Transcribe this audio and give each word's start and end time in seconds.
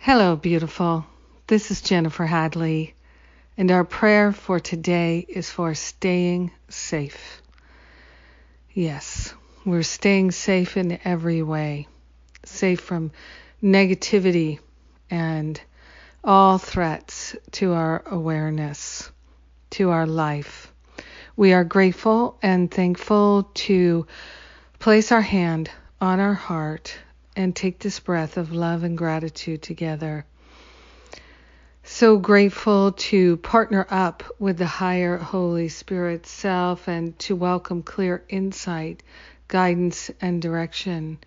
Hello, 0.00 0.36
beautiful. 0.36 1.04
This 1.48 1.72
is 1.72 1.82
Jennifer 1.82 2.24
Hadley, 2.24 2.94
and 3.56 3.68
our 3.72 3.82
prayer 3.82 4.30
for 4.30 4.60
today 4.60 5.26
is 5.28 5.50
for 5.50 5.74
staying 5.74 6.52
safe. 6.68 7.42
Yes, 8.72 9.34
we're 9.66 9.82
staying 9.82 10.30
safe 10.30 10.76
in 10.76 11.00
every 11.04 11.42
way, 11.42 11.88
safe 12.44 12.80
from 12.80 13.10
negativity 13.60 14.60
and 15.10 15.60
all 16.22 16.58
threats 16.58 17.34
to 17.50 17.72
our 17.72 18.04
awareness, 18.06 19.10
to 19.70 19.90
our 19.90 20.06
life. 20.06 20.72
We 21.36 21.52
are 21.52 21.64
grateful 21.64 22.38
and 22.40 22.70
thankful 22.70 23.50
to 23.66 24.06
place 24.78 25.10
our 25.10 25.20
hand 25.20 25.70
on 26.00 26.20
our 26.20 26.34
heart 26.34 26.96
and 27.38 27.54
take 27.54 27.78
this 27.78 28.00
breath 28.00 28.36
of 28.36 28.52
love 28.52 28.82
and 28.82 28.98
gratitude 28.98 29.62
together. 29.62 30.26
So 31.84 32.18
grateful 32.18 32.92
to 32.92 33.36
partner 33.36 33.86
up 33.88 34.24
with 34.40 34.58
the 34.58 34.66
higher 34.66 35.16
Holy 35.16 35.68
Spirit 35.68 36.26
self 36.26 36.88
and 36.88 37.16
to 37.20 37.36
welcome 37.36 37.84
clear 37.84 38.24
insight, 38.28 39.04
guidance, 39.46 40.10
and 40.20 40.42
direction. 40.42 41.18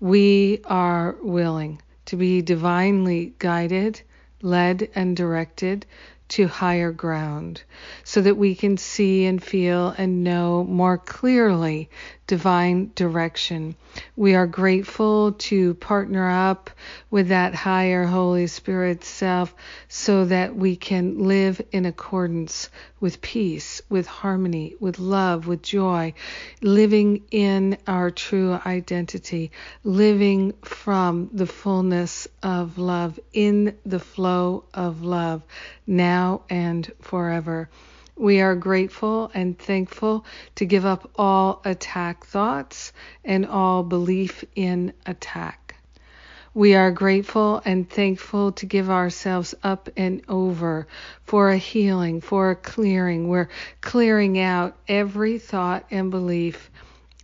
We 0.00 0.62
are 0.64 1.16
willing 1.20 1.82
to 2.06 2.16
be 2.16 2.40
divinely 2.40 3.34
guided, 3.38 4.00
led, 4.40 4.88
and 4.94 5.14
directed 5.14 5.84
to 6.28 6.46
higher 6.46 6.92
ground 6.92 7.62
so 8.04 8.20
that 8.20 8.36
we 8.36 8.54
can 8.54 8.76
see 8.76 9.24
and 9.24 9.42
feel 9.42 9.94
and 9.96 10.22
know 10.22 10.64
more 10.64 10.98
clearly 10.98 11.88
divine 12.26 12.92
direction. 12.94 13.74
We 14.14 14.34
are 14.34 14.46
grateful 14.46 15.32
to 15.32 15.74
partner 15.74 16.28
up 16.28 16.70
with 17.10 17.28
that 17.28 17.54
higher 17.54 18.04
Holy 18.04 18.46
Spirit 18.46 19.02
self 19.02 19.54
so 19.88 20.26
that 20.26 20.54
we 20.54 20.76
can 20.76 21.18
live 21.24 21.60
in 21.72 21.86
accordance 21.86 22.68
with 23.00 23.22
peace, 23.22 23.77
with 23.88 24.06
harmony, 24.06 24.74
with 24.80 24.98
love, 24.98 25.46
with 25.46 25.62
joy, 25.62 26.12
living 26.62 27.22
in 27.30 27.78
our 27.86 28.10
true 28.10 28.58
identity, 28.66 29.50
living 29.84 30.52
from 30.62 31.30
the 31.32 31.46
fullness 31.46 32.28
of 32.42 32.78
love, 32.78 33.18
in 33.32 33.76
the 33.84 34.00
flow 34.00 34.64
of 34.74 35.02
love, 35.02 35.42
now 35.86 36.42
and 36.50 36.90
forever. 37.00 37.68
We 38.16 38.40
are 38.40 38.56
grateful 38.56 39.30
and 39.32 39.56
thankful 39.56 40.24
to 40.56 40.64
give 40.64 40.84
up 40.84 41.10
all 41.16 41.60
attack 41.64 42.26
thoughts 42.26 42.92
and 43.24 43.46
all 43.46 43.84
belief 43.84 44.44
in 44.56 44.92
attack. 45.06 45.67
We 46.54 46.74
are 46.74 46.90
grateful 46.90 47.62
and 47.64 47.88
thankful 47.88 48.52
to 48.52 48.66
give 48.66 48.90
ourselves 48.90 49.54
up 49.62 49.88
and 49.96 50.22
over 50.28 50.86
for 51.24 51.50
a 51.50 51.58
healing, 51.58 52.20
for 52.20 52.50
a 52.50 52.56
clearing. 52.56 53.28
We're 53.28 53.50
clearing 53.80 54.38
out 54.38 54.76
every 54.88 55.38
thought 55.38 55.84
and 55.90 56.10
belief 56.10 56.70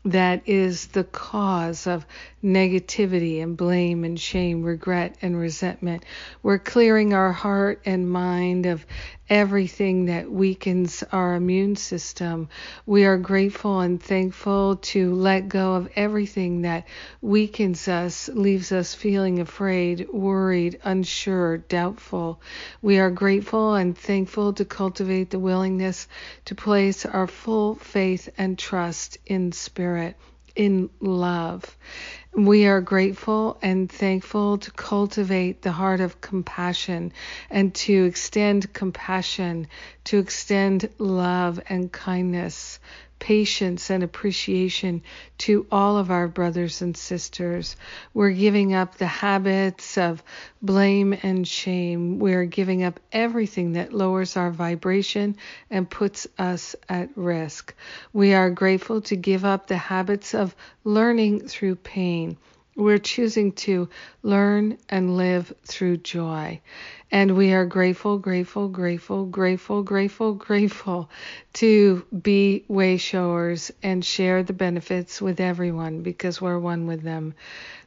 that 0.05 0.43
is 0.47 0.89
the 0.89 1.05
cause 1.05 1.87
of 1.87 2.07
negativity 2.43 3.43
and 3.43 3.57
blame 3.57 4.05
and 4.05 4.21
shame, 4.21 4.63
regret 4.63 5.17
and 5.23 5.39
resentment. 5.39 6.05
We're 6.43 6.59
clearing 6.59 7.15
our 7.15 7.33
heart 7.33 7.81
and 7.87 8.11
mind 8.11 8.67
of 8.67 8.85
everything 9.31 10.07
that 10.07 10.31
weakens 10.31 11.03
our 11.11 11.35
immune 11.35 11.77
system. 11.77 12.49
We 12.85 13.05
are 13.05 13.17
grateful 13.17 13.81
and 13.81 14.03
thankful 14.03 14.77
to 14.77 15.15
let 15.15 15.49
go 15.49 15.75
of 15.75 15.89
everything 15.97 16.63
that 16.63 16.87
weakens 17.23 17.89
us, 17.89 18.29
leaves 18.29 18.71
us 18.73 18.95
feeling 18.95 19.41
afraid, 19.41 20.09
worried, 20.13 20.79
unsure, 20.85 21.59
doubtful. 21.59 22.41
We 22.83 22.99
are 22.99 23.11
grateful 23.11 23.75
and 23.75 23.97
thankful 23.97 24.53
to 24.55 24.65
cultivate 24.65 25.31
the 25.31 25.39
willingness 25.39 26.07
to 26.45 26.55
place 26.55 27.07
our 27.07 27.27
full 27.27 27.77
faith 27.77 28.29
and 28.37 28.59
trust 28.59 29.19
in 29.27 29.53
Spirit 29.53 30.17
in 30.57 30.91
love. 31.01 31.77
We 32.35 32.67
are 32.67 32.81
grateful 32.81 33.59
and 33.63 33.91
thankful 33.91 34.59
to 34.59 34.71
cultivate 34.73 35.63
the 35.63 35.73
heart 35.73 36.01
of 36.01 36.21
compassion 36.21 37.13
and 37.51 37.75
to 37.77 38.05
extend 38.05 38.73
compassion, 38.73 39.69
to 40.05 40.19
extend 40.19 40.89
love 40.99 41.61
and 41.69 41.93
kindness 41.93 42.81
patience 43.25 43.89
and 43.89 44.03
appreciation 44.03 45.01
to 45.39 45.67
all 45.73 45.97
of 45.97 46.11
our 46.11 46.29
brothers 46.29 46.83
and 46.83 46.95
sisters. 46.95 47.75
We're 48.13 48.33
giving 48.33 48.75
up 48.75 48.99
the 48.99 49.07
habits 49.07 49.97
of 49.97 50.23
blame 50.61 51.19
and 51.23 51.49
shame. 51.49 52.19
We're 52.19 52.45
giving 52.45 52.83
up 52.83 53.01
everything 53.13 53.73
that 53.73 53.95
lowers 53.95 54.37
our 54.37 54.51
vibration 54.51 55.39
and 55.71 55.89
puts 55.89 56.27
us 56.37 56.77
at 56.87 57.17
risk. 57.17 57.75
We 58.13 58.35
are 58.35 58.51
grateful 58.51 59.01
to 59.01 59.17
give 59.17 59.47
up 59.47 59.69
the 59.69 59.79
habits 59.79 60.35
of 60.35 60.55
learning 60.85 61.49
through 61.49 61.77
pain. 61.77 62.37
We're 62.77 62.99
choosing 62.99 63.53
to 63.53 63.89
learn 64.23 64.79
and 64.89 65.17
live 65.17 65.53
through 65.65 65.99
joy. 65.99 66.61
And 67.11 67.37
we 67.37 67.53
are 67.53 67.67
grateful, 67.67 68.19
grateful, 68.19 68.69
grateful, 68.69 69.27
grateful, 69.27 69.83
grateful, 69.85 70.35
grateful 70.35 71.11
to 71.55 72.05
be 72.23 72.65
way 72.67 72.97
showers 72.97 73.71
and 73.83 74.05
share 74.05 74.43
the 74.43 74.53
benefits 74.53 75.23
with 75.23 75.39
everyone 75.41 76.03
because 76.03 76.41
we're 76.41 76.59
one 76.59 76.87
with 76.89 77.03
them. 77.03 77.35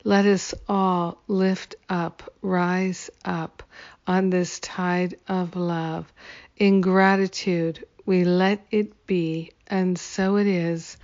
Let 0.06 0.25
us 0.25 0.53
all 0.70 1.22
lift 1.28 1.75
up, 1.90 2.34
rise 2.42 3.09
up 3.25 3.64
on 4.08 4.30
this 4.30 4.59
tide 4.59 5.18
of 5.28 5.58
love. 5.58 6.12
In 6.56 6.80
gratitude, 6.80 7.86
we 8.06 8.24
let 8.24 8.66
it 8.72 9.06
be, 9.06 9.52
and 9.68 10.00
so 10.00 10.38
it 10.38 10.48
is. 10.48 10.96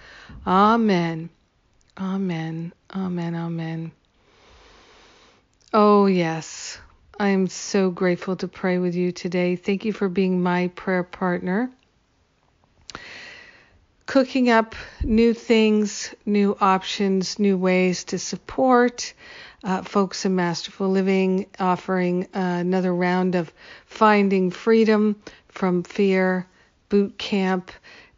Amen. 0.47 1.29
Amen. 1.97 2.73
Amen. 2.93 3.35
Amen. 3.35 3.91
Oh, 5.73 6.07
yes. 6.07 6.79
I 7.19 7.29
am 7.29 7.47
so 7.47 7.91
grateful 7.91 8.35
to 8.37 8.47
pray 8.47 8.79
with 8.79 8.95
you 8.95 9.11
today. 9.11 9.55
Thank 9.55 9.85
you 9.85 9.93
for 9.93 10.09
being 10.09 10.41
my 10.41 10.69
prayer 10.69 11.03
partner. 11.03 11.69
Cooking 14.05 14.49
up 14.49 14.75
new 15.03 15.33
things, 15.33 16.13
new 16.25 16.57
options, 16.59 17.39
new 17.39 17.57
ways 17.57 18.03
to 18.05 18.19
support 18.19 19.13
uh, 19.63 19.81
folks 19.83 20.25
in 20.25 20.35
Masterful 20.35 20.89
Living, 20.89 21.45
offering 21.59 22.23
uh, 22.35 22.57
another 22.59 22.93
round 22.93 23.35
of 23.35 23.53
Finding 23.85 24.51
Freedom 24.51 25.21
from 25.47 25.83
Fear 25.83 26.47
boot 26.89 27.17
camp. 27.17 27.71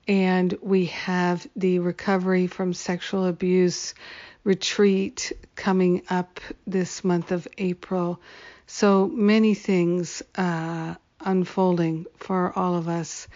And 0.07 0.55
we 0.61 0.85
have 0.85 1.47
the 1.55 1.79
Recovery 1.79 2.47
from 2.47 2.73
Sexual 2.73 3.25
Abuse 3.25 3.95
retreat 4.43 5.31
coming 5.55 6.03
up 6.09 6.39
this 6.67 7.03
month 7.03 7.31
of 7.31 7.47
April. 7.57 8.21
So 8.67 9.07
many 9.07 9.55
things 9.55 10.21
uh, 10.35 10.95
unfolding 11.19 12.05
for 12.17 12.57
all 12.57 12.75
of 12.75 12.87
us. 12.87 13.27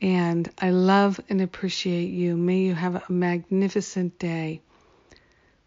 And 0.00 0.48
I 0.58 0.70
love 0.70 1.18
and 1.28 1.40
appreciate 1.40 2.10
you. 2.10 2.36
May 2.36 2.58
you 2.58 2.74
have 2.74 2.96
a 2.96 3.12
magnificent 3.12 4.18
day. 4.18 4.60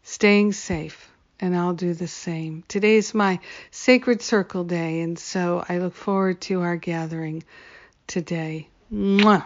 Staying 0.04 0.54
safe, 0.54 1.12
and 1.40 1.56
I'll 1.56 1.74
do 1.74 1.94
the 1.94 2.08
same. 2.08 2.64
Today 2.68 2.96
is 2.96 3.14
my 3.14 3.40
sacred 3.72 4.22
circle 4.22 4.64
day, 4.64 5.02
and 5.02 5.18
so 5.18 5.64
I 5.68 5.78
look 5.78 5.94
forward 5.94 6.42
to 6.42 6.62
our 6.62 6.76
gathering 6.76 7.44
today. 8.08 8.68
Mwah. 8.92 9.46